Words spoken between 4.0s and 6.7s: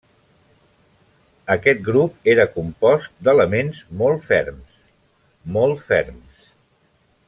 molt ferms, molt ferms.